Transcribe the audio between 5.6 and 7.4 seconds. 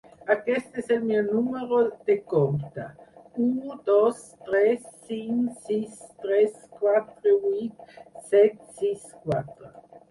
sis tres quatre